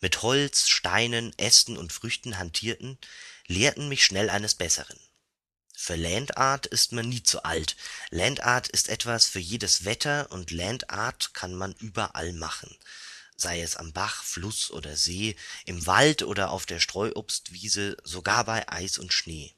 mit 0.00 0.22
Holz, 0.22 0.68
Steinen, 0.68 1.36
Ästen 1.38 1.76
und 1.76 1.92
Früchten 1.92 2.38
hantierten, 2.38 2.98
lehrten 3.46 3.88
mich 3.88 4.04
schnell 4.04 4.30
eines 4.30 4.54
Besseren. 4.54 4.98
Für 5.80 5.94
Landart 5.94 6.66
ist 6.66 6.92
man 6.92 7.08
nie 7.08 7.22
zu 7.22 7.44
alt. 7.44 7.76
Landart 8.10 8.68
ist 8.68 8.88
etwas 8.88 9.26
für 9.26 9.38
jedes 9.38 9.84
Wetter 9.84 10.30
und 10.32 10.50
Landart 10.50 11.34
kann 11.34 11.54
man 11.54 11.72
überall 11.74 12.32
machen. 12.32 12.76
Sei 13.36 13.62
es 13.62 13.76
am 13.76 13.92
Bach, 13.92 14.24
Fluss 14.24 14.72
oder 14.72 14.96
See, 14.96 15.36
im 15.66 15.86
Wald 15.86 16.24
oder 16.24 16.50
auf 16.50 16.66
der 16.66 16.80
Streuobstwiese, 16.80 17.96
sogar 18.02 18.44
bei 18.44 18.68
Eis 18.68 18.98
und 18.98 19.12
Schnee. 19.12 19.54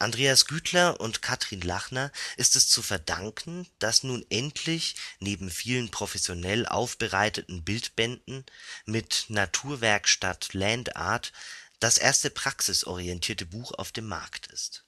Andreas 0.00 0.46
Güthler 0.46 1.00
und 1.00 1.22
Katrin 1.22 1.60
Lachner 1.60 2.12
ist 2.36 2.54
es 2.54 2.68
zu 2.68 2.82
verdanken, 2.82 3.66
dass 3.80 4.04
nun 4.04 4.24
endlich 4.30 4.94
neben 5.18 5.50
vielen 5.50 5.90
professionell 5.90 6.66
aufbereiteten 6.66 7.64
Bildbänden 7.64 8.46
mit 8.86 9.26
Naturwerkstatt 9.28 10.54
Land 10.54 10.94
Art 10.94 11.32
das 11.80 11.98
erste 11.98 12.30
praxisorientierte 12.30 13.44
Buch 13.44 13.72
auf 13.72 13.90
dem 13.90 14.06
Markt 14.06 14.46
ist. 14.48 14.84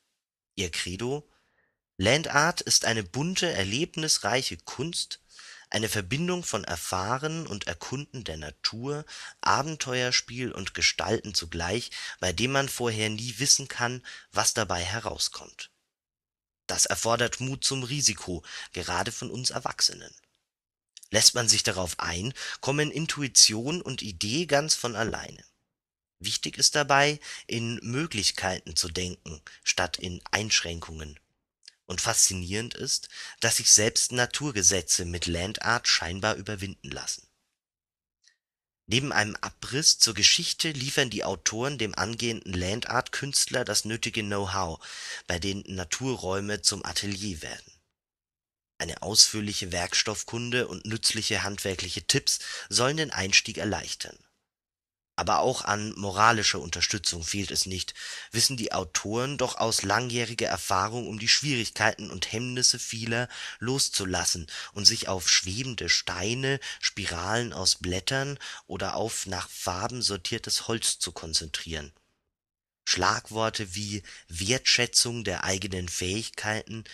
Ihr 0.55 0.71
Credo 0.71 1.29
Land 1.97 2.29
Art 2.29 2.61
ist 2.61 2.85
eine 2.85 3.03
bunte, 3.03 3.51
erlebnisreiche 3.53 4.59
Kunst 4.59 5.21
eine 5.71 5.89
Verbindung 5.89 6.43
von 6.43 6.65
Erfahren 6.65 7.47
und 7.47 7.69
Erkunden 7.69 8.25
der 8.25 8.37
Natur, 8.37 9.05
Abenteuerspiel 9.41 10.51
und 10.51 10.75
Gestalten 10.75 11.33
zugleich, 11.33 11.93
bei 12.19 12.33
dem 12.33 12.53
man 12.53 12.69
vorher 12.69 13.09
nie 13.09 13.37
wissen 13.39 13.69
kann, 13.69 14.05
was 14.33 14.53
dabei 14.53 14.83
herauskommt. 14.83 15.71
Das 16.67 16.87
erfordert 16.87 17.41
Mut 17.41 17.65
zum 17.65 17.85
Risiko, 17.85 18.43
gerade 18.73 19.13
von 19.13 19.31
uns 19.31 19.51
Erwachsenen. 19.51 20.15
Lässt 21.11 21.35
man 21.35 21.49
sich 21.49 21.63
darauf 21.63 21.99
ein, 21.99 22.35
kommen 22.61 22.91
Intuition 22.91 23.81
und 23.81 24.03
Idee 24.03 24.47
ganz 24.47 24.75
von 24.75 24.97
alleine. 24.97 25.45
Wichtig 26.19 26.59
ist 26.59 26.75
dabei, 26.75 27.19
in 27.47 27.77
Möglichkeiten 27.77 28.77
zu 28.77 28.89
denken, 28.89 29.41
statt 29.65 29.99
in 29.99 30.21
Einschränkungen 30.31 31.19
und 31.91 32.01
faszinierend 32.01 32.75
ist, 32.75 33.09
dass 33.41 33.57
sich 33.57 33.73
selbst 33.73 34.13
Naturgesetze 34.13 35.05
mit 35.05 35.27
Landart 35.27 35.89
scheinbar 35.89 36.37
überwinden 36.37 36.89
lassen. 36.89 37.27
Neben 38.87 39.13
einem 39.13 39.35
Abriss 39.41 39.99
zur 39.99 40.15
Geschichte 40.15 40.71
liefern 40.71 41.11
die 41.11 41.25
Autoren 41.25 41.79
dem 41.79 41.97
angehenden 41.97 42.53
Landart-Künstler 42.53 43.65
das 43.65 43.85
nötige 43.85 44.23
Know-how, 44.23 44.79
bei 45.27 45.41
den 45.41 45.65
Naturräume 45.67 46.63
zum 46.63 46.85
Atelier 46.85 47.43
werden. 47.43 47.73
Eine 48.79 49.03
ausführliche 49.03 49.73
Werkstoffkunde 49.73 50.69
und 50.69 50.87
nützliche 50.87 51.43
handwerkliche 51.43 52.07
Tipps 52.07 52.39
sollen 52.69 52.99
den 52.99 53.11
Einstieg 53.11 53.59
erleichtern 53.59 54.17
aber 55.21 55.41
auch 55.41 55.67
an 55.67 55.93
moralischer 55.99 56.61
Unterstützung 56.61 57.23
fehlt 57.23 57.51
es 57.51 57.67
nicht, 57.67 57.93
wissen 58.33 58.57
die 58.57 58.73
Autoren 58.73 59.37
doch 59.37 59.59
aus 59.59 59.83
langjähriger 59.83 60.49
Erfahrung 60.49 61.07
um 61.07 61.19
die 61.19 61.29
Schwierigkeiten 61.29 62.11
und 62.11 62.33
Hemmnisse 62.33 62.79
vieler 62.79 63.29
loszulassen 63.59 64.47
und 64.73 64.87
sich 64.87 65.09
auf 65.09 65.29
schwebende 65.29 65.91
Steine, 65.91 66.59
Spiralen 66.81 67.53
aus 67.53 67.75
Blättern 67.75 68.39
oder 68.67 68.95
auf 68.95 69.27
nach 69.27 69.51
Farben 69.51 70.01
sortiertes 70.01 70.69
Holz 70.69 70.99
zu 70.99 71.13
konzentrieren. 71.13 71.93
Schlagworte 72.87 73.75
wie 73.75 74.03
Wertschätzung 74.29 75.23
der 75.23 75.45
eigenen 75.45 75.91
Fähigkeiten, 75.91 76.85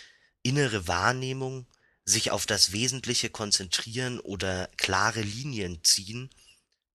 innere 0.43 0.85
Wahrnehmung, 0.85 1.65
sich 2.03 2.31
auf 2.31 2.45
das 2.45 2.73
Wesentliche 2.73 3.29
konzentrieren 3.29 4.19
oder 4.19 4.69
klare 4.75 5.21
Linien 5.21 5.81
ziehen 5.85 6.29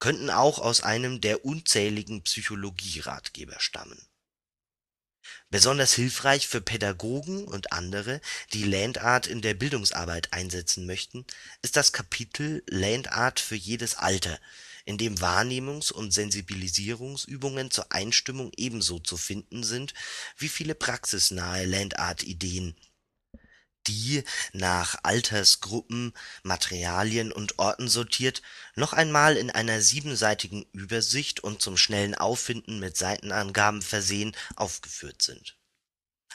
könnten 0.02 0.30
auch 0.30 0.58
aus 0.58 0.80
einem 0.82 1.20
der 1.20 1.44
unzähligen 1.44 2.22
Psychologie-Ratgeber 2.22 3.60
stammen. 3.60 4.04
Besonders 5.48 5.92
hilfreich 5.92 6.48
für 6.48 6.60
Pädagogen 6.60 7.44
und 7.44 7.72
andere, 7.72 8.20
die 8.52 8.64
Landart 8.64 9.28
in 9.28 9.42
der 9.42 9.54
Bildungsarbeit 9.54 10.32
einsetzen 10.32 10.86
möchten, 10.86 11.24
ist 11.62 11.76
das 11.76 11.92
Kapitel 11.92 12.64
Landart 12.66 13.38
für 13.38 13.54
jedes 13.54 13.94
Alter, 13.94 14.40
in 14.86 14.98
dem 14.98 15.20
Wahrnehmungs 15.20 15.92
und 15.92 16.12
Sensibilisierungsübungen 16.12 17.70
zur 17.70 17.92
Einstimmung 17.92 18.50
ebenso 18.56 18.98
zu 18.98 19.16
finden 19.16 19.62
sind 19.62 19.94
wie 20.36 20.48
viele 20.48 20.74
praxisnahe 20.74 21.64
Landart-Ideen 21.64 22.74
die, 23.86 24.24
nach 24.52 24.96
Altersgruppen, 25.02 26.12
Materialien 26.42 27.32
und 27.32 27.58
Orten 27.58 27.88
sortiert, 27.88 28.42
noch 28.74 28.92
einmal 28.92 29.36
in 29.36 29.50
einer 29.50 29.80
siebenseitigen 29.80 30.66
Übersicht 30.72 31.40
und 31.40 31.62
zum 31.62 31.76
schnellen 31.76 32.14
Auffinden 32.14 32.78
mit 32.78 32.96
Seitenangaben 32.96 33.82
versehen, 33.82 34.36
aufgeführt 34.56 35.22
sind. 35.22 35.56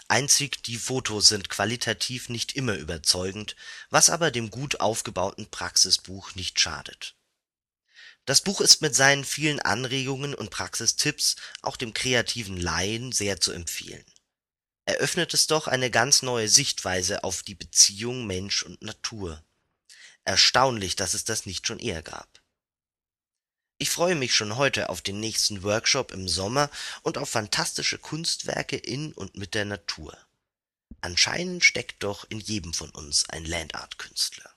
Einzig 0.08 0.64
die 0.64 0.78
Fotos 0.78 1.28
sind 1.28 1.50
qualitativ 1.50 2.30
nicht 2.30 2.56
immer 2.56 2.76
überzeugend, 2.76 3.56
was 3.90 4.10
aber 4.10 4.32
dem 4.32 4.50
gut 4.50 4.80
aufgebauten 4.80 5.50
Praxisbuch 5.50 6.36
nicht 6.36 6.60
schadet. 6.60 7.16
Das 8.26 8.42
Buch 8.42 8.62
ist 8.62 8.82
mit 8.82 8.96
seinen 8.96 9.26
vielen 9.26 9.60
Anregungen 9.60 10.34
und 10.34 10.50
Praxistipps 10.50 11.36
auch 11.62 11.78
dem 11.78 11.94
kreativen 11.94 12.58
Laien 12.58 13.12
sehr 13.12 13.40
zu 13.40 13.52
empfehlen 13.52 14.06
eröffnet 14.88 15.34
es 15.34 15.48
doch 15.48 15.68
eine 15.68 15.92
ganz 15.92 16.22
neue 16.22 16.48
Sichtweise 16.48 17.24
auf 17.24 17.44
die 17.44 17.56
Beziehung 17.56 18.26
Mensch 18.26 18.64
und 18.64 18.82
Natur. 18.82 19.44
Erstaunlich, 20.24 20.96
dass 20.96 21.14
es 21.14 21.26
das 21.26 21.46
nicht 21.46 21.68
schon 21.68 21.80
eher 21.80 22.02
gab. 22.02 22.42
Ich 23.80 23.90
freue 23.90 24.16
mich 24.16 24.34
schon 24.34 24.58
heute 24.58 24.90
auf 24.90 25.02
den 25.02 25.20
nächsten 25.20 25.62
Workshop 25.62 26.12
im 26.12 26.28
Sommer 26.28 26.70
und 27.04 27.18
auf 27.18 27.30
fantastische 27.30 28.00
Kunstwerke 28.00 28.78
in 28.78 29.14
und 29.14 29.38
mit 29.38 29.54
der 29.54 29.66
Natur. 29.66 30.18
Anscheinend 31.02 31.64
steckt 31.64 32.04
doch 32.04 32.26
in 32.30 32.40
jedem 32.40 32.74
von 32.74 32.90
uns 32.90 33.30
ein 33.30 33.46
Landart-Künstler. 33.46 34.50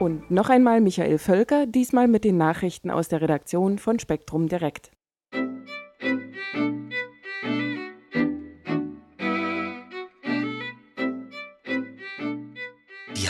Und 0.00 0.30
noch 0.30 0.48
einmal 0.48 0.80
Michael 0.80 1.18
Völker, 1.18 1.66
diesmal 1.66 2.08
mit 2.08 2.24
den 2.24 2.38
Nachrichten 2.38 2.90
aus 2.90 3.08
der 3.08 3.20
Redaktion 3.20 3.78
von 3.78 4.00
Spektrum 4.00 4.48
Direkt. 4.48 4.90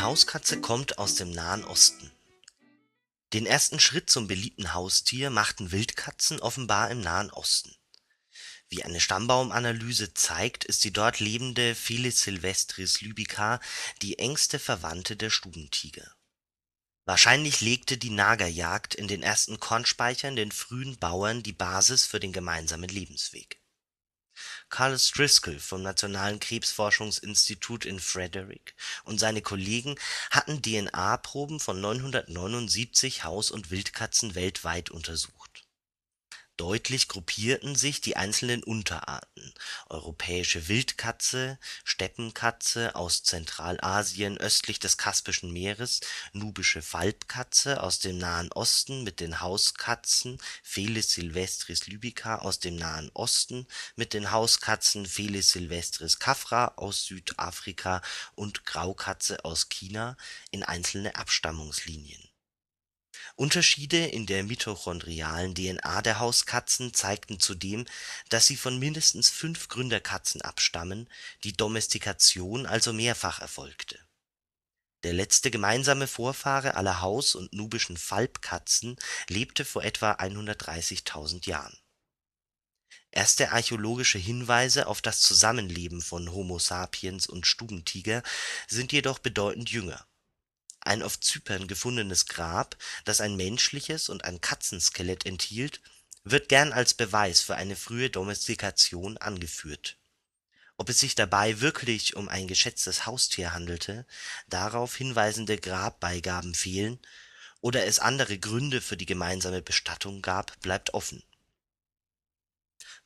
Hauskatze 0.05 0.61
kommt 0.61 0.99
aus 0.99 1.15
dem 1.15 1.31
Nahen 1.31 1.65
Osten. 1.65 2.13
Den 3.33 3.47
ersten 3.47 3.81
Schritt 3.81 4.11
zum 4.11 4.27
beliebten 4.27 4.75
Haustier 4.75 5.31
machten 5.31 5.73
Wildkatzen 5.73 6.41
offenbar 6.41 6.91
im 6.91 7.01
Nahen 7.01 7.31
Osten. 7.31 7.75
Wie 8.69 8.85
eine 8.85 9.01
Stammbaumanalyse 9.01 10.13
zeigt, 10.13 10.65
ist 10.65 10.85
die 10.85 10.93
dort 10.93 11.21
lebende 11.21 11.75
Felis 11.75 12.21
silvestris 12.21 13.01
lybica 13.01 13.61
die 14.03 14.19
engste 14.19 14.59
Verwandte 14.59 15.17
der 15.17 15.31
Stubentiger. 15.31 16.15
Wahrscheinlich 17.07 17.63
legte 17.63 17.97
die 17.97 18.11
Nagerjagd 18.11 18.95
in 18.95 19.09
den 19.09 19.23
ersten 19.23 19.59
Kornspeichern 19.59 20.37
den 20.37 20.53
frühen 20.53 20.99
Bauern 20.99 21.43
die 21.43 21.55
Basis 21.55 22.05
für 22.05 22.21
den 22.21 22.35
gemeinsamen 22.35 22.91
Lebensweg 22.91 23.64
Carlos 24.69 25.11
Driscoll 25.11 25.61
vom 25.61 25.83
Nationalen 25.83 26.41
Krebsforschungsinstitut 26.41 27.85
in 27.85 28.01
Frederick 28.01 28.75
und 29.05 29.21
seine 29.21 29.43
Kollegen 29.43 29.97
hatten 30.31 30.61
DNA-Proben 30.61 31.61
von 31.61 31.81
979 31.81 33.25
Haus 33.25 33.51
und 33.51 33.71
Wildkatzen 33.71 34.35
weltweit 34.35 34.91
untersucht 34.91 35.54
Deutlich 36.57 37.09
gruppierten 37.09 37.75
sich 37.75 38.01
die 38.01 38.17
einzelnen 38.17 38.63
Unterarten: 38.63 39.53
Europäische 39.89 40.69
Wildkatze, 40.69 41.59
Steppenkatze 41.83 42.95
aus 42.95 43.25
Zentralasien 43.25 44.39
östlich 44.39 44.79
des 44.79 44.97
Kaspischen 44.97 45.53
Meeres, 45.53 45.99
Nubische 46.33 46.81
Falbkatze 46.81 47.83
aus 47.83 47.99
dem 47.99 48.19
Nahen 48.19 48.53
Osten 48.53 49.03
mit 49.03 49.19
den 49.19 49.41
Hauskatzen 49.41 50.39
Felis 50.63 51.11
silvestris 51.11 51.89
lybica 51.89 52.37
aus 52.37 52.61
dem 52.61 52.77
Nahen 52.77 53.11
Osten 53.15 53.67
mit 53.97 54.15
den 54.15 54.31
Hauskatzen 54.31 55.07
Felis 55.07 55.51
silvestris 55.51 56.21
caffra 56.21 56.75
aus 56.77 57.05
Südafrika 57.05 58.01
und 58.37 58.65
Graukatze 58.65 59.45
aus 59.45 59.69
China 59.69 60.17
in 60.53 60.63
einzelne 60.63 61.17
Abstammungslinien 61.17 62.24
Unterschiede 63.37 64.07
in 64.07 64.27
der 64.27 64.45
mitochondrialen 64.45 65.57
DNA 65.57 66.03
der 66.03 66.21
Hauskatzen 66.21 66.95
zeigten 66.95 67.41
zudem, 67.41 67.85
dass 68.29 68.47
sie 68.47 68.57
von 68.57 68.79
mindestens 68.79 69.29
fünf 69.29 69.69
Gründerkatzen 69.69 70.41
abstammen, 70.41 71.11
die 71.43 71.53
Domestikation 71.53 72.65
also 72.65 72.93
mehrfach 72.93 73.41
erfolgte. 73.41 73.99
Der 75.03 75.13
letzte 75.13 75.51
gemeinsame 75.51 76.07
Vorfahre 76.07 76.77
aller 76.77 77.01
Haus 77.01 77.35
und 77.35 77.53
nubischen 77.53 77.97
Falbkatzen 77.97 78.97
lebte 79.29 79.65
vor 79.65 79.83
etwa 79.83 80.13
130.000 80.13 81.49
Jahren. 81.49 81.77
Erste 83.11 83.51
archäologische 83.51 84.19
Hinweise 84.19 84.87
auf 84.87 85.03
das 85.03 85.21
Zusammenleben 85.21 86.03
von 86.03 86.31
Homo 86.33 86.61
sapiens 86.61 87.27
und 87.27 87.47
Stubentiger 87.49 88.23
sind 88.69 88.93
jedoch 88.93 89.19
bedeutend 89.19 89.71
jünger 89.71 90.07
ein 90.85 91.03
auf 91.03 91.21
Zypern 91.21 91.67
gefundenes 91.67 92.27
Grab, 92.27 92.77
das 93.05 93.21
ein 93.21 93.37
menschliches 93.37 94.09
und 94.09 94.25
ein 94.25 94.41
Katzenskelett 94.41 95.27
enthielt, 95.27 95.81
wird 96.23 96.49
gern 96.49 96.73
als 96.73 96.95
Beweis 96.95 97.41
für 97.41 97.57
eine 97.57 97.77
frühe 97.77 98.11
Domestikation 98.11 99.19
angeführt. 99.19 99.99
Ob 100.77 100.89
es 100.89 101.01
sich 101.01 101.15
dabei 101.15 101.61
wirklich 101.61 102.17
um 102.17 102.29
ein 102.29 102.49
geschätztes 102.49 103.07
Haustier 103.07 103.53
handelte, 103.53 104.07
darauf 104.49 104.97
hinweisende 104.97 105.59
Grabbeigaben 105.59 106.55
fehlen, 106.55 106.99
oder 107.61 107.87
es 107.87 107.99
andere 107.99 108.39
Gründe 108.39 108.81
für 108.81 108.97
die 108.97 109.07
gemeinsame 109.07 109.63
Bestattung 109.63 110.21
gab, 110.21 110.61
bleibt 110.61 110.93
offen 110.93 111.23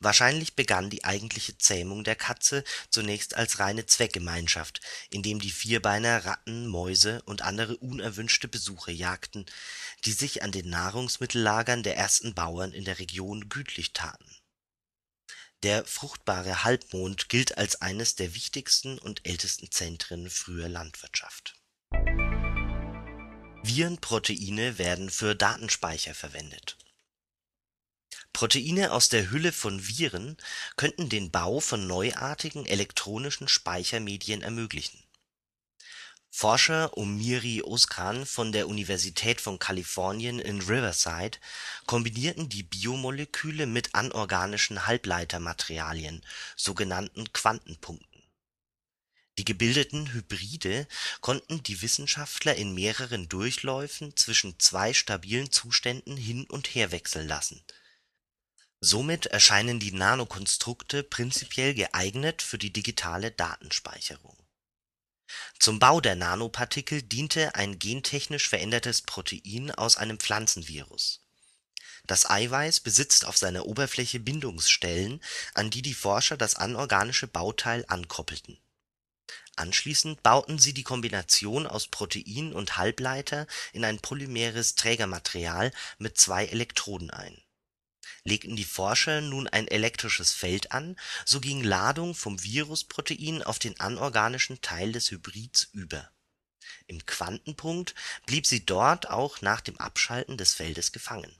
Wahrscheinlich 0.01 0.55
begann 0.55 0.89
die 0.89 1.03
eigentliche 1.03 1.57
Zähmung 1.57 2.05
der 2.05 2.15
Katze 2.15 2.63
zunächst 2.89 3.35
als 3.35 3.59
reine 3.59 3.85
Zweckgemeinschaft, 3.85 4.79
indem 5.09 5.39
die 5.39 5.51
Vierbeiner 5.51 6.25
Ratten, 6.25 6.67
Mäuse 6.67 7.21
und 7.23 7.41
andere 7.41 7.75
unerwünschte 7.77 8.47
Besucher 8.47 8.93
jagten, 8.93 9.45
die 10.05 10.13
sich 10.13 10.41
an 10.41 10.53
den 10.53 10.69
Nahrungsmittellagern 10.69 11.83
der 11.83 11.97
ersten 11.97 12.33
Bauern 12.33 12.71
in 12.71 12.85
der 12.85 12.99
Region 12.99 13.49
gütlich 13.49 13.91
taten. 13.91 14.33
Der 15.63 15.83
fruchtbare 15.83 16.63
Halbmond 16.63 17.27
gilt 17.27 17.57
als 17.57 17.81
eines 17.81 18.15
der 18.15 18.33
wichtigsten 18.33 18.97
und 18.99 19.27
ältesten 19.27 19.69
Zentren 19.69 20.29
früher 20.29 20.69
Landwirtschaft. 20.69 21.59
Virenproteine 23.63 24.77
werden 24.77 25.09
für 25.09 25.35
Datenspeicher 25.35 26.15
verwendet 26.15 26.77
Proteine 28.39 28.93
aus 28.93 29.09
der 29.09 29.31
Hülle 29.31 29.51
von 29.51 29.85
Viren 29.85 30.37
könnten 30.77 31.09
den 31.09 31.29
Bau 31.29 31.59
von 31.59 31.87
neuartigen 31.87 32.65
elektronischen 32.65 33.49
Speichermedien 33.49 34.41
ermöglichen. 34.41 35.03
Forscher 36.29 36.97
um 36.97 37.17
Miri 37.17 37.61
Özkan 37.67 38.25
von 38.25 38.53
der 38.53 38.69
Universität 38.69 39.41
von 39.41 39.59
Kalifornien 39.59 40.39
in 40.39 40.61
Riverside 40.61 41.37
kombinierten 41.85 42.47
die 42.47 42.63
Biomoleküle 42.63 43.65
mit 43.65 43.93
anorganischen 43.93 44.87
Halbleitermaterialien, 44.87 46.25
sogenannten 46.55 47.33
Quantenpunkten. 47.33 48.23
Die 49.37 49.43
gebildeten 49.43 50.13
Hybride 50.13 50.87
konnten 51.19 51.61
die 51.63 51.81
Wissenschaftler 51.81 52.55
in 52.55 52.73
mehreren 52.73 53.27
Durchläufen 53.27 54.15
zwischen 54.15 54.57
zwei 54.61 54.93
stabilen 54.93 55.51
Zuständen 55.51 56.15
hin 56.15 56.45
und 56.45 56.73
her 56.73 56.93
wechseln 56.93 57.27
lassen 57.27 57.61
Somit 58.81 59.25
erscheinen 59.25 59.81
die 59.81 59.91
Nanokonstrukte 59.91 61.03
prinzipiell 61.03 61.73
geeignet 61.73 62.41
für 62.41 62.57
die 62.57 62.71
digitale 62.71 63.29
Datenspeicherung. 63.29 64.37
Zum 65.59 65.79
Bau 65.79 65.99
der 65.99 66.15
Nanopartikel 66.15 67.01
diente 67.01 67.55
ein 67.55 67.77
gentechnisch 67.77 68.47
verändertes 68.47 69.01
Protein 69.01 69.71
aus 69.71 69.97
einem 69.97 70.17
Pflanzenvirus. 70.17 71.25
Das 72.07 72.29
Eiweiß 72.29 72.79
besitzt 72.79 73.25
auf 73.25 73.37
seiner 73.37 73.65
Oberfläche 73.65 74.21
Bindungsstellen, 74.21 75.21
an 75.53 75.69
die 75.69 75.81
die 75.81 75.93
Forscher 75.93 76.37
das 76.37 76.55
anorganische 76.55 77.27
Bauteil 77.27 77.83
ankoppelten. 77.89 78.57
Anschließend 79.57 80.23
bauten 80.23 80.57
sie 80.57 80.73
die 80.73 80.83
Kombination 80.83 81.67
aus 81.67 81.89
Protein 81.89 82.53
und 82.53 82.77
Halbleiter 82.77 83.45
in 83.73 83.83
ein 83.83 83.99
polymeres 83.99 84.75
Trägermaterial 84.75 85.73
mit 85.97 86.17
zwei 86.17 86.45
Elektroden 86.45 87.11
ein 87.11 87.41
Legten 88.29 88.55
die 88.55 88.63
Forscher 88.63 89.21
nun 89.21 89.47
ein 89.47 89.67
elektrisches 89.67 90.31
Feld 90.31 90.71
an, 90.71 90.95
so 91.25 91.41
ging 91.41 91.63
Ladung 91.63 92.13
vom 92.13 92.41
Virusprotein 92.43 93.41
auf 93.41 93.57
den 93.57 93.79
anorganischen 93.79 94.61
Teil 94.61 94.91
des 94.91 95.09
Hybrids 95.09 95.69
über. 95.73 96.11
Im 96.85 97.03
Quantenpunkt 97.07 97.95
blieb 98.27 98.45
sie 98.45 98.65
dort 98.65 99.09
auch 99.09 99.41
nach 99.41 99.61
dem 99.61 99.77
Abschalten 99.79 100.37
des 100.37 100.53
Feldes 100.53 100.91
gefangen. 100.91 101.35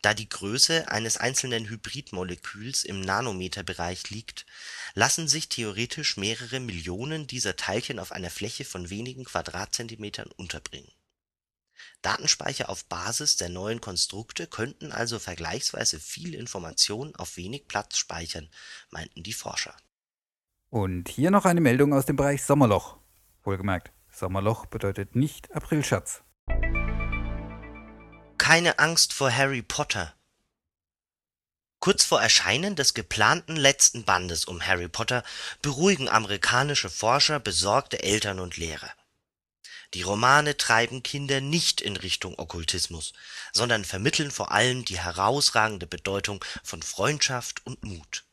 Da 0.00 0.14
die 0.14 0.28
Größe 0.28 0.88
eines 0.88 1.18
einzelnen 1.18 1.68
Hybridmoleküls 1.68 2.84
im 2.84 3.02
Nanometerbereich 3.02 4.08
liegt, 4.08 4.46
lassen 4.94 5.28
sich 5.28 5.50
theoretisch 5.50 6.16
mehrere 6.16 6.58
Millionen 6.58 7.26
dieser 7.26 7.56
Teilchen 7.56 7.98
auf 7.98 8.12
einer 8.12 8.30
Fläche 8.30 8.64
von 8.64 8.88
wenigen 8.88 9.24
Quadratzentimetern 9.24 10.30
unterbringen 10.32 10.90
Datenspeicher 12.02 12.68
auf 12.68 12.84
Basis 12.86 13.36
der 13.36 13.48
neuen 13.48 13.80
Konstrukte 13.80 14.46
könnten 14.46 14.92
also 14.92 15.18
vergleichsweise 15.18 16.00
viel 16.00 16.34
Information 16.34 17.14
auf 17.16 17.36
wenig 17.36 17.68
Platz 17.68 17.98
speichern, 17.98 18.48
meinten 18.90 19.22
die 19.22 19.32
Forscher. 19.32 19.74
Und 20.70 21.08
hier 21.08 21.30
noch 21.30 21.44
eine 21.44 21.60
Meldung 21.60 21.92
aus 21.92 22.06
dem 22.06 22.16
Bereich 22.16 22.44
Sommerloch. 22.44 22.98
Wohlgemerkt, 23.42 23.90
Sommerloch 24.10 24.66
bedeutet 24.66 25.16
nicht 25.16 25.54
Aprilschatz. 25.54 26.22
Keine 28.38 28.78
Angst 28.78 29.12
vor 29.12 29.30
Harry 29.30 29.62
Potter. 29.62 30.14
Kurz 31.80 32.04
vor 32.04 32.20
Erscheinen 32.20 32.76
des 32.76 32.94
geplanten 32.94 33.56
letzten 33.56 34.04
Bandes 34.04 34.44
um 34.44 34.66
Harry 34.66 34.88
Potter 34.88 35.24
beruhigen 35.62 36.08
amerikanische 36.08 36.90
Forscher 36.90 37.40
besorgte 37.40 38.02
Eltern 38.02 38.38
und 38.38 38.56
Lehrer. 38.56 38.90
Die 39.94 40.02
Romane 40.02 40.56
treiben 40.56 41.02
Kinder 41.02 41.40
nicht 41.40 41.80
in 41.80 41.96
Richtung 41.96 42.38
Okkultismus, 42.38 43.12
sondern 43.52 43.84
vermitteln 43.84 44.30
vor 44.30 44.52
allem 44.52 44.84
die 44.84 45.00
herausragende 45.00 45.86
Bedeutung 45.86 46.44
von 46.62 46.82
Freundschaft 46.82 47.66
und 47.66 47.82
Mut. 47.82 48.24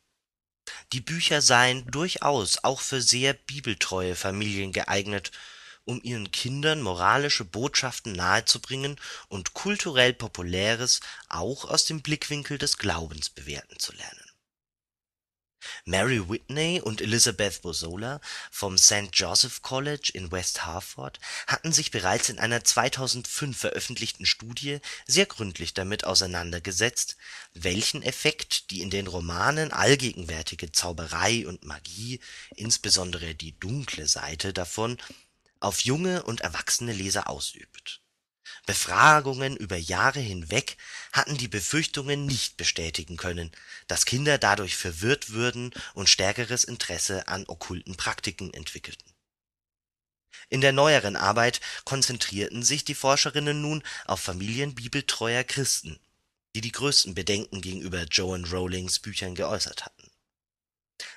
Die 0.92 1.00
Bücher 1.00 1.42
seien 1.42 1.86
durchaus 1.90 2.62
auch 2.62 2.80
für 2.80 3.02
sehr 3.02 3.32
bibeltreue 3.32 4.14
Familien 4.14 4.72
geeignet 4.72 5.32
um 5.88 6.02
ihren 6.02 6.30
Kindern 6.30 6.82
moralische 6.82 7.46
Botschaften 7.46 8.12
nahezubringen 8.12 9.00
und 9.28 9.54
kulturell 9.54 10.12
Populäres 10.12 11.00
auch 11.30 11.64
aus 11.64 11.86
dem 11.86 12.02
Blickwinkel 12.02 12.58
des 12.58 12.76
Glaubens 12.76 13.30
bewerten 13.30 13.78
zu 13.78 13.92
lernen 13.92 14.27
Mary 15.84 16.28
Whitney 16.28 16.80
und 16.80 17.00
Elizabeth 17.00 17.62
Bosola 17.62 18.20
vom 18.50 18.78
St. 18.78 19.10
Joseph 19.12 19.62
College 19.62 20.10
in 20.14 20.30
West 20.32 20.64
Hartford 20.66 21.20
hatten 21.46 21.72
sich 21.72 21.90
bereits 21.90 22.28
in 22.28 22.38
einer 22.38 22.64
2005 22.64 23.56
veröffentlichten 23.56 24.26
Studie 24.26 24.80
sehr 25.06 25.26
gründlich 25.26 25.74
damit 25.74 26.04
auseinandergesetzt, 26.04 27.16
welchen 27.54 28.02
Effekt 28.02 28.70
die 28.70 28.82
in 28.82 28.90
den 28.90 29.06
Romanen 29.06 29.72
allgegenwärtige 29.72 30.72
Zauberei 30.72 31.46
und 31.46 31.64
Magie, 31.64 32.20
insbesondere 32.56 33.34
die 33.34 33.58
dunkle 33.58 34.06
Seite 34.06 34.52
davon, 34.52 34.98
auf 35.60 35.80
junge 35.80 36.22
und 36.22 36.40
erwachsene 36.40 36.92
Leser 36.92 37.28
ausübt 37.28 38.00
Befragungen 38.68 39.56
über 39.56 39.78
Jahre 39.78 40.20
hinweg 40.20 40.76
hatten 41.14 41.38
die 41.38 41.48
Befürchtungen 41.48 42.26
nicht 42.26 42.58
bestätigen 42.58 43.16
können, 43.16 43.50
dass 43.86 44.04
Kinder 44.04 44.36
dadurch 44.36 44.76
verwirrt 44.76 45.30
würden 45.30 45.72
und 45.94 46.10
stärkeres 46.10 46.64
Interesse 46.64 47.28
an 47.28 47.46
okkulten 47.48 47.96
Praktiken 47.96 48.52
entwickelten. 48.52 49.10
In 50.50 50.60
der 50.60 50.72
neueren 50.72 51.16
Arbeit 51.16 51.62
konzentrierten 51.86 52.62
sich 52.62 52.84
die 52.84 52.94
Forscherinnen 52.94 53.62
nun 53.62 53.82
auf 54.04 54.20
Familien 54.20 54.74
bibeltreuer 54.74 55.44
Christen, 55.44 55.98
die 56.54 56.60
die 56.60 56.72
größten 56.72 57.14
Bedenken 57.14 57.62
gegenüber 57.62 58.04
Joan 58.04 58.44
Rowlings 58.44 58.98
Büchern 58.98 59.34
geäußert 59.34 59.86
hatten. 59.86 60.10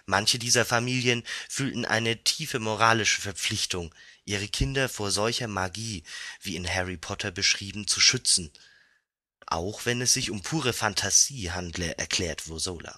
Manche 0.05 0.39
dieser 0.39 0.63
Familien 0.63 1.23
fühlten 1.49 1.83
eine 1.83 2.23
tiefe 2.23 2.59
moralische 2.59 3.19
Verpflichtung 3.19 3.93
ihre 4.25 4.47
Kinder 4.47 4.89
vor 4.89 5.11
solcher 5.11 5.47
Magie, 5.47 6.03
wie 6.41 6.55
in 6.55 6.67
Harry 6.67 6.97
Potter 6.97 7.31
beschrieben, 7.31 7.87
zu 7.87 7.99
schützen, 7.99 8.51
auch 9.45 9.85
wenn 9.85 10.01
es 10.01 10.13
sich 10.13 10.31
um 10.31 10.41
pure 10.41 10.73
Phantasie 10.73 11.51
handle, 11.51 11.97
erklärt 11.97 12.47
Vosola. 12.47 12.97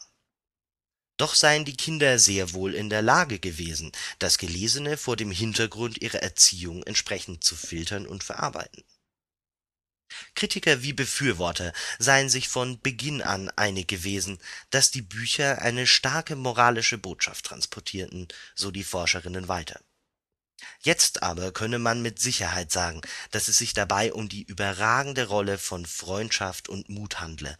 Doch 1.17 1.35
seien 1.35 1.63
die 1.65 1.77
Kinder 1.77 2.19
sehr 2.19 2.53
wohl 2.53 2.73
in 2.73 2.89
der 2.89 3.01
Lage 3.01 3.39
gewesen, 3.39 3.91
das 4.19 4.37
Gelesene 4.37 4.97
vor 4.97 5.15
dem 5.15 5.31
Hintergrund 5.31 6.01
ihrer 6.01 6.21
Erziehung 6.21 6.83
entsprechend 6.83 7.43
zu 7.43 7.55
filtern 7.55 8.07
und 8.07 8.23
verarbeiten. 8.23 8.83
Kritiker 10.35 10.83
wie 10.83 10.93
Befürworter 10.93 11.73
seien 11.97 12.29
sich 12.29 12.47
von 12.47 12.79
Beginn 12.81 13.21
an 13.21 13.49
einig 13.55 13.87
gewesen, 13.87 14.37
dass 14.69 14.91
die 14.91 15.01
Bücher 15.01 15.61
eine 15.61 15.87
starke 15.87 16.35
moralische 16.35 16.97
Botschaft 16.99 17.45
transportierten, 17.45 18.27
so 18.53 18.69
die 18.69 18.83
Forscherinnen 18.83 19.47
weiter 19.47 19.79
Jetzt 20.81 21.23
aber 21.23 21.51
könne 21.51 21.79
man 21.79 22.01
mit 22.01 22.19
Sicherheit 22.19 22.71
sagen, 22.71 23.01
dass 23.31 23.47
es 23.47 23.57
sich 23.57 23.73
dabei 23.73 24.13
um 24.13 24.29
die 24.29 24.43
überragende 24.43 25.27
Rolle 25.27 25.57
von 25.57 25.85
Freundschaft 25.85 26.69
und 26.69 26.89
Mut 26.89 27.19
handle, 27.19 27.57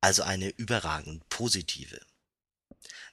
also 0.00 0.22
eine 0.22 0.48
überragend 0.48 1.28
positive. 1.28 2.00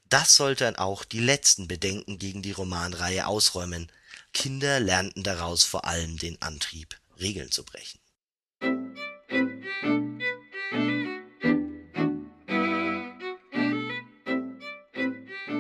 Das 0.10 0.36
sollten 0.36 0.76
auch 0.76 1.06
die 1.06 1.20
letzten 1.20 1.68
Bedenken 1.68 2.20
gegen 2.20 2.42
die 2.42 2.52
Romanreihe 2.52 3.26
ausräumen. 3.26 3.92
Kinder 4.34 4.80
lernten 4.80 5.24
daraus 5.24 5.64
vor 5.64 5.86
allem 5.86 6.18
den 6.18 6.42
Antrieb, 6.42 7.00
Regeln 7.20 7.52
zu 7.52 7.64
brechen. 7.64 8.00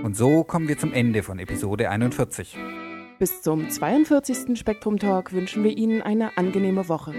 Und 0.03 0.17
so 0.17 0.43
kommen 0.43 0.67
wir 0.67 0.77
zum 0.77 0.93
Ende 0.93 1.23
von 1.23 1.39
Episode 1.39 1.89
41. 1.89 2.55
Bis 3.19 3.41
zum 3.41 3.69
42. 3.69 4.57
Spektrum 4.57 4.97
Talk 4.97 5.33
wünschen 5.33 5.63
wir 5.63 5.77
Ihnen 5.77 6.01
eine 6.01 6.37
angenehme 6.37 6.89
Woche. 6.89 7.13